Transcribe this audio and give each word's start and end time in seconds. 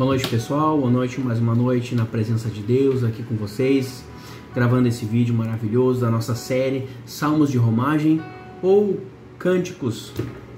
Boa 0.00 0.12
noite, 0.12 0.28
pessoal. 0.28 0.78
Boa 0.78 0.90
noite, 0.90 1.20
mais 1.20 1.38
uma 1.38 1.54
noite 1.54 1.94
na 1.94 2.06
presença 2.06 2.48
de 2.48 2.62
Deus 2.62 3.04
aqui 3.04 3.22
com 3.22 3.34
vocês, 3.36 4.02
gravando 4.54 4.88
esse 4.88 5.04
vídeo 5.04 5.34
maravilhoso 5.34 6.00
da 6.00 6.10
nossa 6.10 6.34
série 6.34 6.88
Salmos 7.04 7.50
de 7.50 7.58
Romagem 7.58 8.18
ou 8.62 8.98
Cânticos 9.38 10.14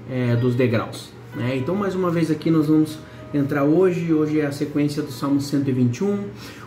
é, 0.09 0.33
dos 0.37 0.55
Degraus. 0.55 1.09
Né? 1.35 1.57
Então, 1.57 1.75
mais 1.75 1.93
uma 1.93 2.09
vez 2.09 2.31
aqui 2.31 2.49
nós 2.49 2.67
vamos 2.67 2.97
entrar 3.33 3.65
hoje. 3.65 4.13
Hoje 4.13 4.39
é 4.39 4.45
a 4.45 4.51
sequência 4.53 5.03
do 5.03 5.11
Salmo 5.11 5.41
121, 5.41 6.23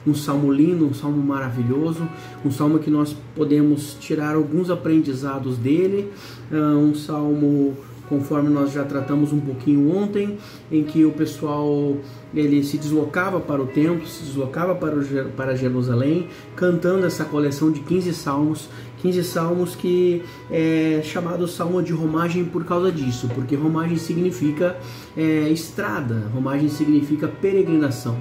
um 0.07 0.15
salmo 0.15 0.53
lindo, 0.53 0.87
um 0.87 0.93
salmo 0.93 1.23
maravilhoso, 1.23 2.07
um 2.45 2.51
salmo 2.51 2.79
que 2.79 2.91
nós 2.91 3.17
podemos 3.35 3.97
tirar 3.99 4.35
alguns 4.35 4.69
aprendizados 4.69 5.57
dele, 5.57 6.13
ah, 6.53 6.77
um 6.77 6.95
salmo 6.95 7.75
conforme 8.09 8.49
nós 8.49 8.73
já 8.73 8.85
tratamos 8.85 9.33
um 9.33 9.41
pouquinho 9.41 9.97
ontem, 9.97 10.39
em 10.71 10.85
que 10.85 11.05
o 11.05 11.13
pessoal 11.13 11.97
ele 12.35 12.63
se 12.63 12.77
deslocava 12.77 13.41
para 13.41 13.63
o 13.63 13.67
templo, 13.67 14.07
se 14.07 14.25
deslocava 14.25 14.75
para, 14.75 14.97
o, 14.97 15.31
para 15.37 15.57
Jerusalém, 15.57 16.29
cantando 16.55 17.07
essa 17.07 17.25
coleção 17.25 17.71
de 17.71 17.81
15 17.81 18.13
salmos, 18.15 18.69
15 18.99 19.25
salmos 19.25 19.75
que 19.75 20.23
é 20.51 21.01
chamado 21.05 21.47
salmo 21.47 21.83
de 21.83 21.93
romagem 21.93 22.45
por 22.45 22.65
causa 22.65 22.91
disso, 22.91 23.29
porque 23.35 23.55
romagem 23.55 23.97
significa 23.97 24.77
é, 25.17 25.49
estrada, 25.51 26.31
romagem 26.35 26.69
significa 26.69 27.29
peregrinação. 27.29 28.17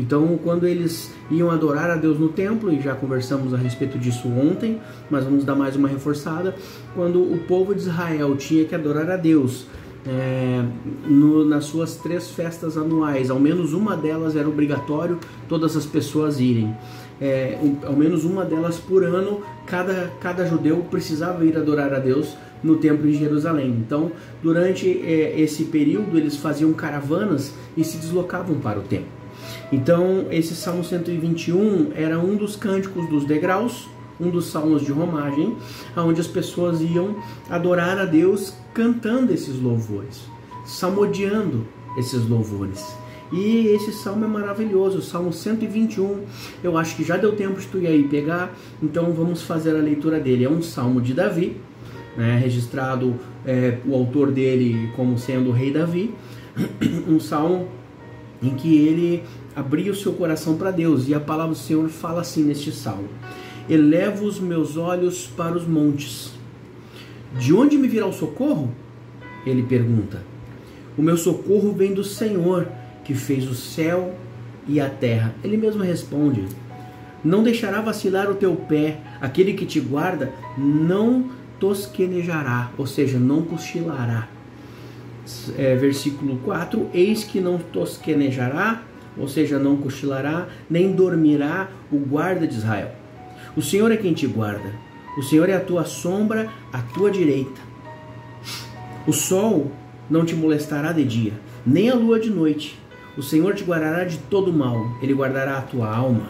Então, 0.00 0.38
quando 0.42 0.66
eles 0.66 1.12
iam 1.30 1.50
adorar 1.50 1.90
a 1.90 1.96
Deus 1.96 2.18
no 2.18 2.30
templo, 2.30 2.72
e 2.72 2.80
já 2.80 2.94
conversamos 2.94 3.52
a 3.52 3.56
respeito 3.58 3.98
disso 3.98 4.28
ontem, 4.28 4.80
mas 5.10 5.24
vamos 5.24 5.44
dar 5.44 5.54
mais 5.54 5.76
uma 5.76 5.88
reforçada, 5.88 6.54
quando 6.94 7.20
o 7.20 7.38
povo 7.46 7.74
de 7.74 7.82
Israel 7.82 8.34
tinha 8.34 8.64
que 8.64 8.74
adorar 8.74 9.10
a 9.10 9.16
Deus 9.18 9.66
é, 10.06 10.64
no, 11.06 11.44
nas 11.44 11.66
suas 11.66 11.96
três 11.96 12.30
festas 12.30 12.78
anuais, 12.78 13.30
ao 13.30 13.38
menos 13.38 13.74
uma 13.74 13.94
delas 13.94 14.34
era 14.36 14.48
obrigatório 14.48 15.18
todas 15.46 15.76
as 15.76 15.84
pessoas 15.84 16.40
irem. 16.40 16.74
É, 17.20 17.58
um, 17.62 17.86
ao 17.86 17.92
menos 17.94 18.24
uma 18.24 18.46
delas 18.46 18.78
por 18.78 19.04
ano, 19.04 19.42
cada, 19.66 20.10
cada 20.18 20.46
judeu 20.46 20.78
precisava 20.90 21.44
ir 21.44 21.54
adorar 21.58 21.92
a 21.92 21.98
Deus 21.98 22.34
no 22.64 22.76
templo 22.76 23.06
em 23.06 23.12
Jerusalém. 23.12 23.68
Então, 23.68 24.10
durante 24.42 24.88
é, 24.88 25.38
esse 25.38 25.64
período, 25.64 26.16
eles 26.16 26.36
faziam 26.36 26.72
caravanas 26.72 27.52
e 27.76 27.84
se 27.84 27.98
deslocavam 27.98 28.58
para 28.58 28.78
o 28.78 28.82
templo. 28.82 29.19
Então, 29.72 30.26
esse 30.30 30.54
Salmo 30.54 30.82
121 30.82 31.92
era 31.94 32.18
um 32.18 32.36
dos 32.36 32.56
cânticos 32.56 33.08
dos 33.08 33.24
degraus, 33.24 33.88
um 34.20 34.28
dos 34.28 34.46
salmos 34.46 34.82
de 34.82 34.92
romagem, 34.92 35.56
onde 35.96 36.20
as 36.20 36.26
pessoas 36.26 36.80
iam 36.80 37.16
adorar 37.48 37.98
a 37.98 38.04
Deus 38.04 38.54
cantando 38.74 39.32
esses 39.32 39.60
louvores, 39.60 40.20
salmodiando 40.64 41.66
esses 41.96 42.28
louvores. 42.28 42.84
E 43.32 43.68
esse 43.68 43.92
salmo 43.92 44.24
é 44.24 44.28
maravilhoso, 44.28 44.98
o 44.98 45.02
Salmo 45.02 45.32
121. 45.32 46.24
Eu 46.64 46.76
acho 46.76 46.96
que 46.96 47.04
já 47.04 47.16
deu 47.16 47.32
tempo 47.36 47.60
de 47.60 47.66
tu 47.68 47.78
ir 47.78 47.86
aí 47.86 48.02
pegar, 48.08 48.52
então 48.82 49.12
vamos 49.12 49.42
fazer 49.42 49.70
a 49.70 49.78
leitura 49.78 50.18
dele. 50.18 50.44
É 50.44 50.50
um 50.50 50.60
salmo 50.60 51.00
de 51.00 51.14
Davi, 51.14 51.56
né, 52.16 52.36
registrado 52.38 53.14
é, 53.46 53.78
o 53.86 53.94
autor 53.94 54.32
dele 54.32 54.90
como 54.96 55.16
sendo 55.16 55.50
o 55.50 55.52
rei 55.52 55.72
Davi. 55.72 56.12
Um 57.08 57.20
salmo 57.20 57.68
em 58.42 58.54
que 58.54 58.76
ele 58.86 59.22
abria 59.54 59.92
o 59.92 59.96
seu 59.96 60.12
coração 60.12 60.56
para 60.56 60.70
Deus. 60.70 61.08
E 61.08 61.14
a 61.14 61.20
palavra 61.20 61.52
do 61.52 61.58
Senhor 61.58 61.88
fala 61.88 62.20
assim 62.20 62.42
neste 62.42 62.72
salmo: 62.72 63.08
Elevo 63.68 64.24
os 64.24 64.40
meus 64.40 64.76
olhos 64.76 65.26
para 65.26 65.56
os 65.56 65.66
montes. 65.66 66.32
De 67.38 67.52
onde 67.52 67.78
me 67.78 67.88
virá 67.88 68.06
o 68.06 68.12
socorro? 68.12 68.72
Ele 69.46 69.62
pergunta. 69.62 70.22
O 70.98 71.02
meu 71.02 71.16
socorro 71.16 71.72
vem 71.72 71.94
do 71.94 72.02
Senhor, 72.02 72.68
que 73.04 73.14
fez 73.14 73.48
o 73.48 73.54
céu 73.54 74.14
e 74.66 74.80
a 74.80 74.88
terra. 74.88 75.34
Ele 75.42 75.56
mesmo 75.56 75.82
responde: 75.82 76.44
Não 77.24 77.42
deixará 77.42 77.80
vacilar 77.80 78.30
o 78.30 78.34
teu 78.34 78.54
pé, 78.56 78.98
aquele 79.20 79.54
que 79.54 79.66
te 79.66 79.80
guarda 79.80 80.32
não 80.58 81.30
tosquenejará, 81.58 82.72
ou 82.76 82.86
seja, 82.86 83.18
não 83.18 83.42
cochilará. 83.42 84.28
É, 85.56 85.74
versículo 85.76 86.38
4: 86.44 86.88
Eis 86.92 87.24
que 87.24 87.40
não 87.40 87.58
tosquenejará 87.58 88.82
ou 89.16 89.28
seja, 89.28 89.58
não 89.58 89.76
cochilará, 89.76 90.48
nem 90.68 90.92
dormirá 90.92 91.68
o 91.90 91.98
guarda 91.98 92.46
de 92.46 92.54
Israel. 92.54 92.92
O 93.56 93.62
Senhor 93.62 93.90
é 93.90 93.96
quem 93.96 94.12
te 94.12 94.26
guarda, 94.26 94.72
o 95.18 95.22
Senhor 95.22 95.48
é 95.48 95.54
a 95.54 95.60
tua 95.60 95.84
sombra 95.84 96.48
à 96.72 96.80
tua 96.80 97.10
direita. 97.10 97.60
O 99.06 99.12
sol 99.12 99.70
não 100.08 100.24
te 100.24 100.34
molestará 100.34 100.92
de 100.92 101.04
dia, 101.04 101.32
nem 101.66 101.90
a 101.90 101.94
lua 101.94 102.20
de 102.20 102.30
noite. 102.30 102.78
O 103.16 103.22
Senhor 103.22 103.54
te 103.54 103.64
guardará 103.64 104.04
de 104.04 104.18
todo 104.18 104.52
mal, 104.52 104.96
ele 105.02 105.12
guardará 105.12 105.58
a 105.58 105.62
tua 105.62 105.94
alma. 105.94 106.28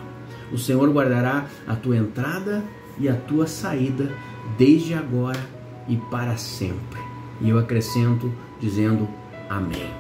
O 0.51 0.59
Senhor 0.59 0.89
guardará 0.91 1.47
a 1.67 1.77
tua 1.77 1.97
entrada 1.97 2.65
e 2.99 3.09
a 3.09 3.15
tua 3.15 3.47
saída, 3.47 4.11
desde 4.59 4.95
agora 4.95 5.41
e 5.87 5.97
para 5.97 6.37
sempre. 6.37 7.01
E 7.41 7.51
eu 7.51 7.59
acrescento 7.59 8.33
dizendo 8.61 9.09
amém. 9.49 9.91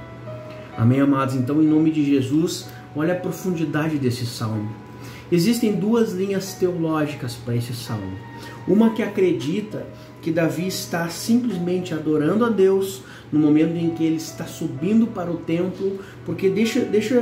Amém, 0.76 1.00
amados? 1.00 1.34
Então, 1.34 1.62
em 1.62 1.66
nome 1.66 1.90
de 1.90 2.04
Jesus, 2.04 2.68
olha 2.94 3.14
a 3.14 3.16
profundidade 3.16 3.98
desse 3.98 4.24
salmo. 4.24 4.70
Existem 5.30 5.74
duas 5.74 6.12
linhas 6.12 6.54
teológicas 6.54 7.34
para 7.34 7.54
esse 7.54 7.72
salmo. 7.72 8.18
Uma 8.66 8.90
que 8.90 9.02
acredita 9.02 9.86
que 10.20 10.30
Davi 10.30 10.66
está 10.66 11.08
simplesmente 11.08 11.94
adorando 11.94 12.44
a 12.44 12.48
Deus 12.48 13.02
no 13.32 13.38
momento 13.38 13.76
em 13.76 13.90
que 13.90 14.04
ele 14.04 14.16
está 14.16 14.44
subindo 14.44 15.06
para 15.06 15.30
o 15.30 15.36
templo, 15.36 15.98
porque 16.26 16.48
deixa, 16.48 16.80
deixa 16.80 17.14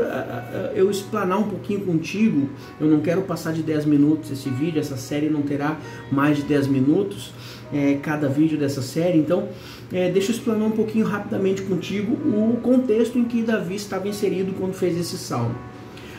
eu 0.75 0.91
explanar 0.91 1.39
um 1.39 1.49
pouquinho 1.49 1.81
contigo. 1.81 2.49
Eu 2.81 2.87
não 2.87 3.01
quero 3.01 3.23
passar 3.23 3.53
de 3.53 3.63
10 3.63 3.85
minutos 3.85 4.31
esse 4.31 4.49
vídeo, 4.49 4.81
essa 4.81 4.97
série 4.97 5.29
não 5.29 5.43
terá 5.43 5.79
mais 6.11 6.39
de 6.39 6.45
10 6.45 6.67
minutos 6.69 7.33
é, 7.73 7.99
cada 8.03 8.29
vídeo 8.29 8.59
dessa 8.59 8.81
série. 8.81 9.19
Então, 9.19 9.49
é, 9.93 10.11
deixa 10.11 10.33
eu 10.33 10.37
explanar 10.37 10.69
um 10.69 10.73
pouquinho 10.73 11.07
rapidamente 11.07 11.63
contigo 11.63 12.13
o 12.13 12.59
contexto 12.63 13.19
em 13.19 13.25
que 13.25 13.43
Davi 13.43 13.77
estava 13.77 14.07
inserido 14.07 14.53
quando 14.59 14.75
fez 14.75 14.99
esse 14.99 15.17
salmo. 15.17 15.55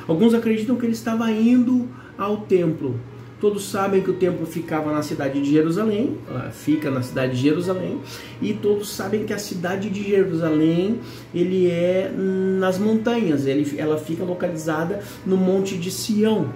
Alguns 0.07 0.33
acreditam 0.33 0.75
que 0.75 0.85
ele 0.85 0.93
estava 0.93 1.29
indo 1.31 1.87
ao 2.17 2.37
templo. 2.37 2.99
Todos 3.39 3.69
sabem 3.69 4.01
que 4.01 4.09
o 4.09 4.15
templo 4.15 4.45
ficava 4.45 4.91
na 4.91 5.01
cidade 5.01 5.41
de 5.41 5.49
Jerusalém, 5.49 6.17
fica 6.51 6.91
na 6.91 7.01
cidade 7.01 7.37
de 7.37 7.41
Jerusalém, 7.43 8.01
e 8.41 8.53
todos 8.53 8.89
sabem 8.89 9.23
que 9.23 9.31
a 9.31 9.37
cidade 9.37 9.89
de 9.89 10.03
Jerusalém 10.03 10.99
ele 11.33 11.69
é 11.69 12.11
nas 12.59 12.77
montanhas, 12.77 13.45
ele, 13.45 13.79
ela 13.79 13.97
fica 13.97 14.25
localizada 14.25 15.01
no 15.25 15.37
Monte 15.37 15.77
de 15.77 15.89
Sião. 15.89 16.49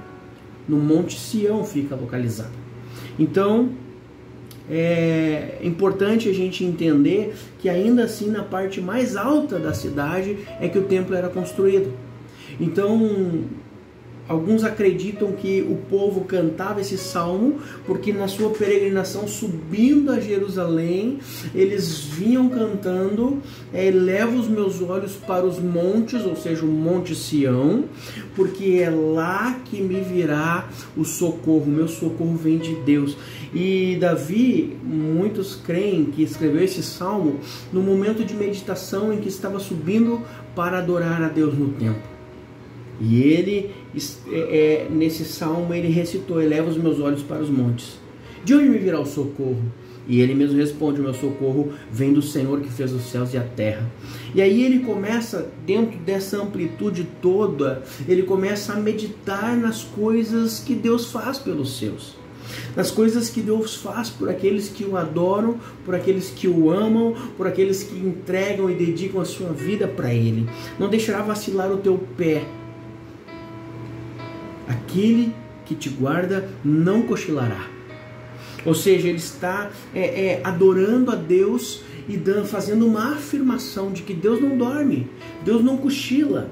No 0.67 0.77
Monte 0.77 1.17
Sião 1.17 1.63
fica 1.63 1.95
localizada. 1.95 2.51
Então, 3.17 3.69
é 4.69 5.59
importante 5.61 6.29
a 6.29 6.33
gente 6.33 6.63
entender 6.63 7.35
que 7.59 7.67
ainda 7.67 8.03
assim 8.03 8.29
na 8.29 8.43
parte 8.43 8.79
mais 8.79 9.15
alta 9.15 9.59
da 9.59 9.73
cidade 9.73 10.37
é 10.59 10.69
que 10.69 10.77
o 10.77 10.83
templo 10.83 11.15
era 11.15 11.29
construído. 11.29 11.91
Então, 12.59 13.45
Alguns 14.27 14.63
acreditam 14.63 15.33
que 15.33 15.61
o 15.61 15.75
povo 15.89 16.21
cantava 16.21 16.79
esse 16.79 16.97
salmo 16.97 17.59
porque 17.85 18.13
na 18.13 18.29
sua 18.29 18.51
peregrinação 18.51 19.27
subindo 19.27 20.11
a 20.11 20.19
Jerusalém, 20.19 21.19
eles 21.53 21.99
vinham 21.99 22.47
cantando: 22.47 23.39
é, 23.73 23.87
Eleva 23.87 24.33
os 24.33 24.47
meus 24.47 24.81
olhos 24.81 25.13
para 25.13 25.45
os 25.45 25.59
montes, 25.59 26.25
ou 26.25 26.37
seja, 26.37 26.63
o 26.63 26.69
Monte 26.69 27.13
Sião, 27.13 27.83
porque 28.33 28.79
é 28.81 28.89
lá 28.89 29.59
que 29.65 29.81
me 29.81 29.99
virá 29.99 30.69
o 30.95 31.03
socorro. 31.03 31.65
Meu 31.65 31.89
socorro 31.89 32.37
vem 32.37 32.57
de 32.57 32.75
Deus. 32.75 33.17
E 33.53 33.97
Davi, 33.99 34.75
muitos 34.83 35.55
creem 35.55 36.05
que 36.05 36.23
escreveu 36.23 36.63
esse 36.63 36.81
salmo 36.81 37.39
no 37.71 37.81
momento 37.81 38.25
de 38.25 38.33
meditação 38.33 39.13
em 39.13 39.19
que 39.19 39.29
estava 39.29 39.59
subindo 39.59 40.21
para 40.55 40.79
adorar 40.79 41.21
a 41.21 41.27
Deus 41.27 41.57
no 41.57 41.69
templo. 41.69 42.01
E 42.99 43.21
ele, 43.21 43.71
é, 44.31 44.37
é, 44.37 44.87
nesse 44.89 45.25
salmo, 45.25 45.73
ele 45.73 45.89
recitou: 45.89 46.41
Eleva 46.41 46.69
os 46.69 46.77
meus 46.77 46.99
olhos 46.99 47.21
para 47.21 47.41
os 47.41 47.49
montes. 47.49 47.99
De 48.43 48.53
onde 48.53 48.69
me 48.69 48.77
virá 48.77 48.99
o 48.99 49.05
socorro? 49.05 49.61
E 50.07 50.19
ele 50.19 50.35
mesmo 50.35 50.57
responde: 50.57 51.01
meu 51.01 51.13
socorro 51.13 51.71
vem 51.91 52.13
do 52.13 52.21
Senhor 52.21 52.59
que 52.59 52.69
fez 52.69 52.91
os 52.91 53.03
céus 53.03 53.33
e 53.33 53.37
a 53.37 53.43
terra. 53.43 53.89
E 54.33 54.41
aí 54.41 54.63
ele 54.63 54.79
começa, 54.79 55.49
dentro 55.65 55.97
dessa 55.99 56.41
amplitude 56.41 57.07
toda, 57.21 57.83
ele 58.07 58.23
começa 58.23 58.73
a 58.73 58.77
meditar 58.77 59.55
nas 59.55 59.83
coisas 59.83 60.59
que 60.59 60.75
Deus 60.75 61.11
faz 61.11 61.37
pelos 61.37 61.77
seus. 61.77 62.22
Nas 62.75 62.91
coisas 62.91 63.29
que 63.29 63.41
Deus 63.41 63.75
faz 63.75 64.09
por 64.09 64.29
aqueles 64.29 64.69
que 64.69 64.83
o 64.83 64.97
adoram, 64.97 65.57
por 65.85 65.95
aqueles 65.95 66.29
que 66.29 66.47
o 66.47 66.69
amam, 66.69 67.15
por 67.37 67.47
aqueles 67.47 67.83
que 67.83 67.95
entregam 67.97 68.69
e 68.69 68.73
dedicam 68.75 69.21
a 69.21 69.25
sua 69.25 69.49
vida 69.49 69.87
para 69.87 70.13
Ele. 70.13 70.49
Não 70.79 70.89
deixará 70.89 71.21
vacilar 71.21 71.71
o 71.71 71.77
teu 71.77 71.97
pé 72.17 72.43
aquele 74.93 75.33
que 75.65 75.75
te 75.75 75.89
guarda 75.89 76.49
não 76.63 77.03
cochilará. 77.03 77.67
Ou 78.65 78.73
seja, 78.73 79.07
ele 79.09 79.17
está 79.17 79.71
é, 79.93 80.25
é, 80.25 80.41
adorando 80.43 81.11
a 81.11 81.15
Deus 81.15 81.81
e 82.07 82.15
dando, 82.15 82.45
fazendo 82.45 82.85
uma 82.85 83.13
afirmação 83.13 83.91
de 83.91 84.03
que 84.03 84.13
Deus 84.13 84.39
não 84.41 84.57
dorme, 84.57 85.09
Deus 85.43 85.63
não 85.63 85.77
cochila. 85.77 86.51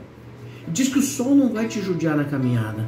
Diz 0.68 0.90
que 0.90 1.00
o 1.00 1.04
sol 1.04 1.36
não 1.36 1.54
vai 1.54 1.68
te 1.68 1.82
judiar 1.82 2.18
na 2.18 2.26
caminhada, 2.26 2.86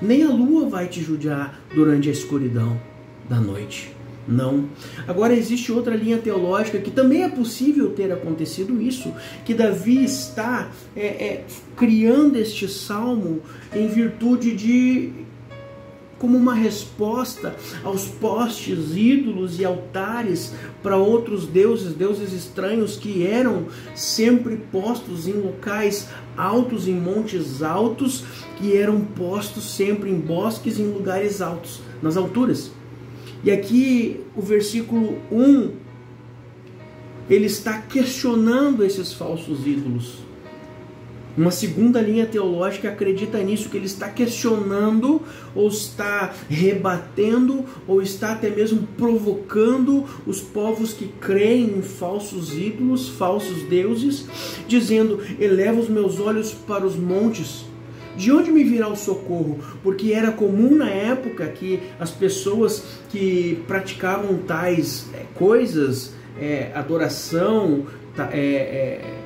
nem 0.00 0.22
a 0.22 0.30
lua 0.30 0.68
vai 0.68 0.88
te 0.88 1.00
judiar 1.00 1.60
durante 1.74 2.08
a 2.08 2.12
escuridão 2.12 2.80
da 3.28 3.38
noite. 3.38 3.94
Não. 4.28 4.66
Agora 5.08 5.34
existe 5.34 5.72
outra 5.72 5.96
linha 5.96 6.18
teológica 6.18 6.78
que 6.78 6.90
também 6.90 7.24
é 7.24 7.28
possível 7.28 7.90
ter 7.90 8.12
acontecido 8.12 8.80
isso, 8.80 9.12
que 9.44 9.54
Davi 9.54 10.04
está 10.04 10.70
é, 10.94 11.06
é, 11.06 11.44
criando 11.76 12.36
este 12.36 12.68
salmo 12.68 13.40
em 13.74 13.88
virtude 13.88 14.54
de 14.54 15.10
como 16.20 16.36
uma 16.36 16.54
resposta 16.54 17.56
aos 17.82 18.04
postes, 18.04 18.94
ídolos 18.94 19.58
e 19.58 19.64
altares 19.64 20.52
para 20.82 20.98
outros 20.98 21.46
deuses, 21.46 21.94
deuses 21.94 22.34
estranhos 22.34 22.96
que 22.96 23.26
eram 23.26 23.64
sempre 23.94 24.58
postos 24.70 25.26
em 25.26 25.32
locais 25.32 26.08
altos, 26.36 26.86
em 26.86 26.94
montes 26.94 27.62
altos, 27.62 28.22
que 28.58 28.76
eram 28.76 29.00
postos 29.00 29.64
sempre 29.64 30.10
em 30.10 30.20
bosques, 30.20 30.78
em 30.78 30.92
lugares 30.92 31.40
altos, 31.40 31.80
nas 32.02 32.18
alturas. 32.18 32.70
E 33.42 33.50
aqui 33.50 34.20
o 34.36 34.42
versículo 34.42 35.18
1 35.32 35.70
ele 37.30 37.46
está 37.46 37.80
questionando 37.80 38.84
esses 38.84 39.14
falsos 39.14 39.66
ídolos. 39.66 40.29
Uma 41.40 41.50
segunda 41.50 42.02
linha 42.02 42.26
teológica 42.26 42.90
acredita 42.90 43.38
nisso, 43.38 43.70
que 43.70 43.76
ele 43.78 43.86
está 43.86 44.10
questionando, 44.10 45.22
ou 45.54 45.68
está 45.68 46.34
rebatendo, 46.50 47.64
ou 47.88 48.02
está 48.02 48.32
até 48.32 48.50
mesmo 48.50 48.86
provocando 48.98 50.04
os 50.26 50.42
povos 50.42 50.92
que 50.92 51.08
creem 51.18 51.78
em 51.78 51.80
falsos 51.80 52.52
ídolos, 52.52 53.08
falsos 53.08 53.62
deuses, 53.62 54.26
dizendo: 54.68 55.18
Eleva 55.40 55.80
os 55.80 55.88
meus 55.88 56.20
olhos 56.20 56.52
para 56.52 56.84
os 56.84 56.94
montes 56.94 57.64
de 58.14 58.30
onde 58.30 58.52
me 58.52 58.62
virá 58.62 58.88
o 58.88 58.96
socorro? 58.96 59.60
Porque 59.82 60.12
era 60.12 60.32
comum 60.32 60.76
na 60.76 60.90
época 60.90 61.46
que 61.46 61.80
as 61.98 62.10
pessoas 62.10 62.84
que 63.08 63.62
praticavam 63.66 64.36
tais 64.46 65.06
é, 65.14 65.22
coisas, 65.34 66.12
é, 66.38 66.70
adoração 66.74 67.86
é, 68.18 68.38
é, 68.38 69.19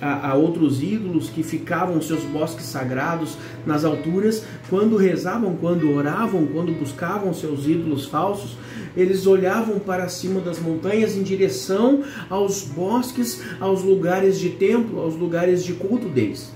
a, 0.00 0.30
a, 0.30 0.34
outros 0.34 0.82
ídolos 0.82 1.28
que 1.30 1.42
ficavam 1.42 2.00
seus 2.00 2.22
bosques 2.24 2.64
sagrados 2.64 3.36
nas 3.66 3.84
alturas, 3.84 4.44
quando 4.68 4.96
rezavam, 4.96 5.56
quando 5.56 5.90
oravam, 5.92 6.46
quando 6.46 6.72
buscavam 6.72 7.32
seus 7.32 7.66
ídolos 7.66 8.06
falsos, 8.06 8.56
eles 8.96 9.26
olhavam 9.26 9.78
para 9.78 10.08
cima 10.08 10.40
das 10.40 10.58
montanhas 10.58 11.16
em 11.16 11.22
direção 11.22 12.02
aos 12.30 12.62
bosques, 12.62 13.42
aos 13.60 13.82
lugares 13.82 14.38
de 14.38 14.50
templo, 14.50 15.00
aos 15.00 15.16
lugares 15.16 15.64
de 15.64 15.72
culto 15.72 16.08
deles. 16.08 16.52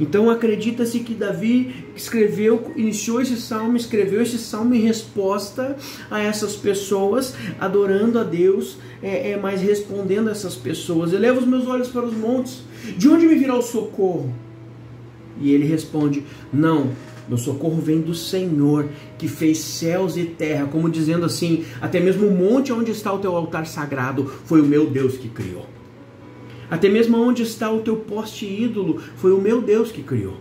Então 0.00 0.28
acredita-se 0.28 1.00
que 1.00 1.14
Davi 1.14 1.86
escreveu, 1.94 2.72
iniciou 2.76 3.20
esse 3.20 3.36
salmo, 3.36 3.76
escreveu 3.76 4.22
esse 4.22 4.38
salmo 4.38 4.74
em 4.74 4.80
resposta 4.80 5.76
a 6.10 6.20
essas 6.20 6.56
pessoas, 6.56 7.34
adorando 7.60 8.18
a 8.18 8.24
Deus, 8.24 8.78
é, 9.04 9.32
é, 9.32 9.36
mas 9.36 9.60
respondendo 9.60 10.28
a 10.28 10.30
essas 10.30 10.56
pessoas. 10.56 11.12
Eleva 11.12 11.38
os 11.38 11.46
meus 11.46 11.66
olhos 11.66 11.88
para 11.88 12.04
os 12.04 12.16
montes, 12.16 12.62
de 12.96 13.06
onde 13.08 13.26
me 13.26 13.34
virá 13.34 13.54
o 13.54 13.62
socorro? 13.62 14.32
E 15.38 15.52
ele 15.52 15.66
responde: 15.66 16.24
Não, 16.50 16.90
meu 17.28 17.36
socorro 17.36 17.80
vem 17.80 18.00
do 18.00 18.14
Senhor, 18.14 18.88
que 19.18 19.28
fez 19.28 19.58
céus 19.58 20.16
e 20.16 20.24
terra, 20.24 20.66
como 20.66 20.88
dizendo 20.88 21.26
assim: 21.26 21.64
até 21.80 22.00
mesmo 22.00 22.26
o 22.26 22.30
monte 22.30 22.72
onde 22.72 22.90
está 22.90 23.12
o 23.12 23.18
teu 23.18 23.36
altar 23.36 23.66
sagrado 23.66 24.24
foi 24.44 24.62
o 24.62 24.66
meu 24.66 24.86
Deus 24.86 25.18
que 25.18 25.28
criou. 25.28 25.66
Até 26.70 26.88
mesmo 26.88 27.18
onde 27.18 27.42
está 27.42 27.70
o 27.70 27.80
teu 27.80 27.96
poste 27.96 28.46
ídolo, 28.46 29.00
foi 29.16 29.32
o 29.32 29.40
meu 29.40 29.60
Deus 29.60 29.92
que 29.92 30.02
criou. 30.02 30.38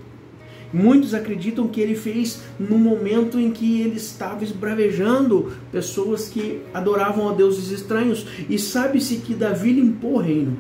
Muitos 0.73 1.13
acreditam 1.13 1.67
que 1.67 1.79
ele 1.79 1.93
fez 1.93 2.41
no 2.59 2.79
momento 2.79 3.39
em 3.39 3.51
que 3.51 3.81
ele 3.81 3.97
estava 3.97 4.43
esbravejando 4.43 5.53
pessoas 5.71 6.27
que 6.27 6.61
adoravam 6.73 7.29
a 7.29 7.33
deuses 7.33 7.69
estranhos. 7.69 8.25
E 8.49 8.57
sabe-se 8.57 9.17
que 9.17 9.35
Davi 9.35 9.71
limpou 9.71 10.15
o 10.15 10.19
reino. 10.19 10.57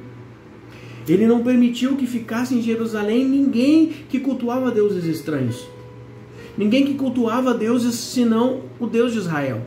Ele 1.07 1.25
não 1.25 1.43
permitiu 1.43 1.95
que 1.95 2.05
ficasse 2.05 2.53
em 2.53 2.61
Jerusalém 2.61 3.25
ninguém 3.25 3.91
que 4.07 4.19
cultuava 4.19 4.69
deuses 4.69 5.05
estranhos. 5.05 5.67
Ninguém 6.55 6.85
que 6.85 6.93
cultuava 6.93 7.51
deuses 7.51 7.95
senão 7.95 8.61
o 8.79 8.85
Deus 8.85 9.13
de 9.13 9.17
Israel. 9.17 9.61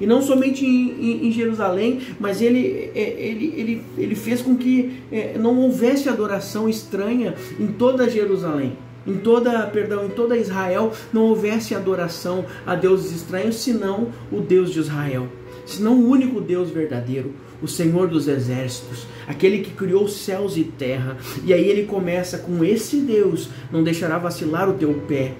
E 0.00 0.06
não 0.06 0.22
somente 0.22 0.64
em, 0.64 0.90
em, 0.90 1.26
em 1.26 1.32
Jerusalém, 1.32 2.00
mas 2.20 2.40
ele, 2.40 2.90
é, 2.94 3.16
ele, 3.18 3.52
ele, 3.56 3.82
ele 3.98 4.14
fez 4.14 4.40
com 4.40 4.56
que 4.56 5.00
é, 5.10 5.36
não 5.36 5.58
houvesse 5.58 6.08
adoração 6.08 6.68
estranha 6.68 7.34
em 7.58 7.66
toda 7.66 8.08
Jerusalém. 8.08 8.74
Em 9.08 9.16
toda, 9.16 9.66
perdão, 9.68 10.04
em 10.04 10.10
toda 10.10 10.36
Israel 10.36 10.92
não 11.10 11.22
houvesse 11.22 11.74
adoração 11.74 12.44
a 12.66 12.74
deuses 12.74 13.10
estranhos, 13.10 13.56
senão 13.56 14.08
o 14.30 14.42
Deus 14.42 14.70
de 14.70 14.80
Israel, 14.80 15.26
senão 15.64 15.98
o 15.98 16.10
único 16.10 16.42
Deus 16.42 16.68
verdadeiro, 16.68 17.32
o 17.62 17.66
Senhor 17.66 18.06
dos 18.06 18.28
exércitos, 18.28 19.06
aquele 19.26 19.60
que 19.60 19.70
criou 19.70 20.06
céus 20.06 20.58
e 20.58 20.64
terra. 20.64 21.16
E 21.42 21.54
aí 21.54 21.66
ele 21.66 21.86
começa 21.86 22.36
com 22.36 22.62
esse 22.62 22.98
Deus, 22.98 23.48
não 23.72 23.82
deixará 23.82 24.18
vacilar 24.18 24.68
o 24.68 24.74
teu 24.74 24.92
pé. 25.08 25.34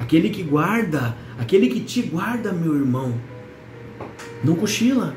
Aquele 0.00 0.30
que 0.30 0.42
guarda, 0.42 1.16
aquele 1.38 1.68
que 1.68 1.78
te 1.78 2.02
guarda, 2.02 2.52
meu 2.52 2.74
irmão. 2.74 3.14
Não 4.42 4.56
cochila. 4.56 5.14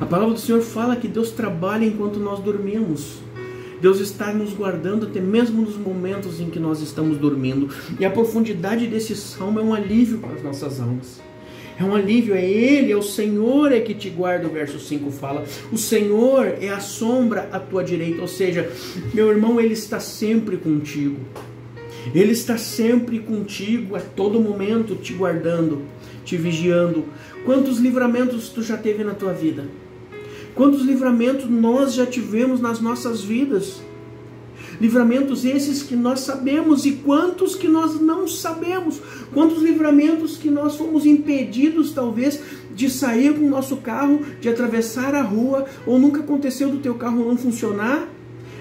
A 0.00 0.06
palavra 0.06 0.34
do 0.34 0.40
Senhor 0.40 0.60
fala 0.60 0.96
que 0.96 1.06
Deus 1.06 1.30
trabalha 1.30 1.84
enquanto 1.84 2.18
nós 2.18 2.40
dormimos. 2.40 3.22
Deus 3.84 4.00
está 4.00 4.32
nos 4.32 4.54
guardando 4.54 5.04
até 5.04 5.20
mesmo 5.20 5.60
nos 5.60 5.76
momentos 5.76 6.40
em 6.40 6.48
que 6.48 6.58
nós 6.58 6.80
estamos 6.80 7.18
dormindo. 7.18 7.68
E 8.00 8.04
a 8.06 8.10
profundidade 8.10 8.86
desse 8.86 9.14
salmo 9.14 9.60
é 9.60 9.62
um 9.62 9.74
alívio 9.74 10.20
para 10.20 10.32
as 10.32 10.42
nossas 10.42 10.80
almas. 10.80 11.20
É 11.78 11.84
um 11.84 11.94
alívio, 11.94 12.34
é 12.34 12.42
Ele, 12.42 12.90
é 12.90 12.96
o 12.96 13.02
Senhor 13.02 13.72
é 13.72 13.80
que 13.80 13.92
te 13.92 14.08
guarda, 14.08 14.46
o 14.46 14.50
verso 14.50 14.78
5 14.78 15.10
fala. 15.10 15.44
O 15.70 15.76
Senhor 15.76 16.46
é 16.62 16.70
a 16.70 16.80
sombra 16.80 17.46
à 17.52 17.60
tua 17.60 17.84
direita, 17.84 18.22
ou 18.22 18.26
seja, 18.26 18.72
meu 19.12 19.28
irmão, 19.28 19.60
Ele 19.60 19.74
está 19.74 20.00
sempre 20.00 20.56
contigo. 20.56 21.20
Ele 22.14 22.32
está 22.32 22.56
sempre 22.56 23.18
contigo, 23.18 23.96
a 23.96 24.00
todo 24.00 24.40
momento 24.40 24.94
te 24.94 25.12
guardando 25.12 25.82
te 26.24 26.36
vigiando. 26.36 27.04
Quantos 27.44 27.78
livramentos 27.78 28.48
tu 28.48 28.62
já 28.62 28.76
teve 28.76 29.04
na 29.04 29.14
tua 29.14 29.32
vida? 29.32 29.64
Quantos 30.54 30.82
livramentos 30.82 31.50
nós 31.50 31.94
já 31.94 32.06
tivemos 32.06 32.60
nas 32.60 32.80
nossas 32.80 33.22
vidas? 33.22 33.80
Livramentos 34.80 35.44
esses 35.44 35.82
que 35.82 35.96
nós 35.96 36.20
sabemos 36.20 36.84
e 36.86 36.92
quantos 36.92 37.54
que 37.54 37.68
nós 37.68 38.00
não 38.00 38.26
sabemos. 38.26 39.00
Quantos 39.32 39.62
livramentos 39.62 40.36
que 40.36 40.50
nós 40.50 40.76
fomos 40.76 41.06
impedidos, 41.06 41.92
talvez, 41.92 42.40
de 42.74 42.88
sair 42.88 43.34
com 43.34 43.46
o 43.46 43.50
nosso 43.50 43.78
carro, 43.78 44.20
de 44.40 44.48
atravessar 44.48 45.14
a 45.14 45.22
rua, 45.22 45.66
ou 45.86 45.98
nunca 45.98 46.20
aconteceu 46.20 46.70
do 46.70 46.78
teu 46.78 46.94
carro 46.94 47.24
não 47.24 47.36
funcionar. 47.36 48.08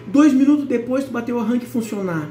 Dois 0.08 0.34
minutos 0.34 0.68
depois 0.68 1.06
tu 1.06 1.12
bateu 1.12 1.38
o 1.38 1.40
arranque 1.40 1.66
funcionar. 1.66 2.30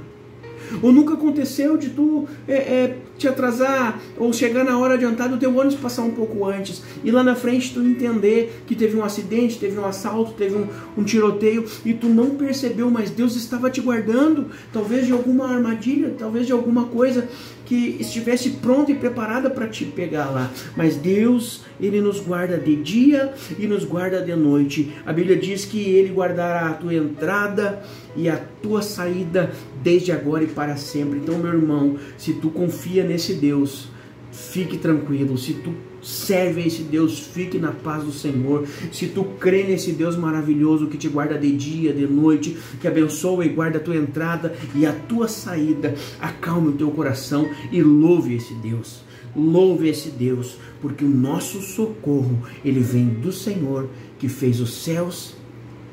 Ou 0.81 0.93
nunca 0.93 1.15
aconteceu 1.15 1.77
de 1.77 1.91
tu 1.91 2.27
é, 2.47 2.55
é, 2.55 2.99
te 3.23 3.29
atrasar 3.29 4.01
ou 4.19 4.33
chegar 4.33 4.65
na 4.65 4.79
hora 4.79 4.95
adiantada, 4.95 5.35
o 5.35 5.39
teu 5.39 5.51
ônibus 5.51 5.77
passar 5.77 6.03
um 6.03 6.11
pouco 6.11 6.45
antes 6.45 6.83
e 7.05 7.11
lá 7.11 7.23
na 7.23 7.35
frente 7.35 7.73
tu 7.73 7.81
entender 7.81 8.63
que 8.67 8.75
teve 8.75 8.97
um 8.97 9.05
acidente, 9.05 9.59
teve 9.59 9.79
um 9.79 9.85
assalto, 9.85 10.33
teve 10.33 10.57
um, 10.57 10.67
um 10.99 11.05
tiroteio 11.05 11.65
e 11.85 11.95
tu 11.95 12.09
não 12.09 12.31
percebeu, 12.31 12.91
mas 12.91 13.11
Deus 13.11 13.37
estava 13.37 13.71
te 13.71 13.81
guardando, 13.81 14.47
talvez 14.73 15.07
de 15.07 15.13
alguma 15.13 15.49
armadilha, 15.49 16.15
talvez 16.19 16.47
de 16.47 16.53
alguma 16.53 16.87
coisa 16.87 17.29
que 17.65 17.97
estivesse 18.01 18.51
pronta 18.51 18.93
e 18.93 18.95
preparada 18.95 19.49
para 19.49 19.67
te 19.67 19.85
pegar 19.85 20.31
lá. 20.31 20.51
Mas 20.77 20.97
Deus, 20.97 21.63
Ele 21.81 22.01
nos 22.01 22.21
guarda 22.21 22.59
de 22.59 22.77
dia 22.77 23.33
e 23.59 23.67
nos 23.67 23.85
guarda 23.85 24.21
de 24.21 24.35
noite. 24.35 24.93
A 25.07 25.13
Bíblia 25.13 25.37
diz 25.37 25.65
que 25.65 25.81
Ele 25.81 26.13
guardará 26.13 26.69
a 26.69 26.75
tua 26.75 26.95
entrada 26.95 27.83
e 28.15 28.29
a 28.29 28.37
tua 28.37 28.83
saída 28.83 29.53
desde 29.83 30.13
agora 30.13 30.45
e 30.45 30.49
para 30.49 30.77
sempre. 30.77 31.19
Então, 31.19 31.39
meu 31.39 31.53
irmão, 31.53 31.97
se 32.19 32.35
tu 32.35 32.51
confia 32.51 33.05
nesse 33.13 33.35
Deus, 33.35 33.89
fique 34.31 34.79
tranquilo. 34.79 35.37
Se 35.37 35.53
tu 35.55 35.75
serve 36.03 36.63
a 36.63 36.67
esse 36.67 36.83
Deus, 36.83 37.21
fique 37.21 37.59
na 37.59 37.71
paz 37.71 38.03
do 38.05 38.13
Senhor. 38.13 38.67
Se 38.91 39.07
tu 39.09 39.25
crê 39.39 39.65
nesse 39.65 39.93
Deus 39.93 40.17
maravilhoso 40.17 40.87
que 40.87 40.97
te 40.97 41.09
guarda 41.09 41.39
de 41.39 41.53
dia, 41.53 41.93
de 41.93 42.07
noite, 42.07 42.57
que 42.81 42.89
abençoa 42.89 43.45
e 43.45 43.51
guarda 43.51 43.79
a 43.79 43.81
tua 43.81 43.97
entrada 43.97 44.55
e 44.75 44.87
a 44.87 44.93
tua 44.93 45.29
saída, 45.29 45.95
acalme 46.21 46.71
o 46.71 46.73
teu 46.73 46.91
coração 46.91 47.49
e 47.71 47.83
louve 47.83 48.35
esse 48.35 48.55
Deus. 48.55 49.03
Louve 49.35 49.89
esse 49.89 50.11
Deus, 50.11 50.59
porque 50.81 51.05
o 51.05 51.09
nosso 51.09 51.61
socorro, 51.63 52.43
ele 52.65 52.81
vem 52.81 53.09
do 53.09 53.33
Senhor 53.33 53.89
que 54.19 54.29
fez 54.29 54.61
os 54.61 54.83
céus 54.83 55.35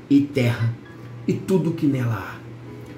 e 0.09 0.21
terra 0.21 0.75
e 1.27 1.33
tudo 1.33 1.71
que 1.71 1.85
nela 1.85 2.15
há. 2.15 2.39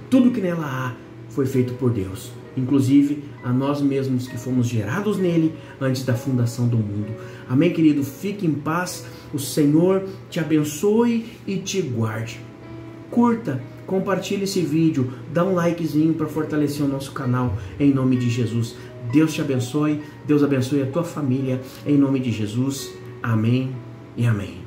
Tudo 0.10 0.32
que 0.32 0.42
nela 0.42 0.66
há 0.66 0.96
foi 1.30 1.46
feito 1.46 1.74
por 1.74 1.92
Deus 1.92 2.41
inclusive 2.56 3.24
a 3.44 3.52
nós 3.52 3.82
mesmos 3.82 4.28
que 4.28 4.38
fomos 4.38 4.68
gerados 4.68 5.18
nele 5.18 5.54
antes 5.80 6.04
da 6.04 6.14
fundação 6.14 6.68
do 6.68 6.78
mundo. 6.78 7.14
Amém, 7.50 7.72
querido? 7.72 8.04
Fique 8.04 8.46
em 8.46 8.54
paz, 8.54 9.06
o 9.34 9.40
Senhor 9.40 10.04
te 10.30 10.40
abençoe 10.40 11.26
e 11.48 11.58
te 11.58 11.82
guarde. 11.82 12.40
Curta, 13.10 13.62
compartilhe 13.86 14.44
esse 14.44 14.62
vídeo, 14.62 15.12
dá 15.34 15.44
um 15.44 15.54
likezinho 15.54 16.14
para 16.14 16.28
fortalecer 16.28 16.86
o 16.86 16.90
nosso 16.90 17.12
canal, 17.12 17.58
em 17.80 17.94
nome 17.94 18.16
de 18.16 18.30
Jesus. 18.30 18.76
Deus 19.12 19.34
te 19.34 19.42
abençoe, 19.42 20.02
Deus 20.26 20.44
abençoe 20.44 20.82
a 20.82 20.86
tua 20.86 21.04
família, 21.04 21.62
em 21.86 21.98
nome 21.98 22.20
de 22.20 22.32
Jesus. 22.32 22.92
Amém 23.22 23.76
e 24.16 24.26
amém. 24.26 24.61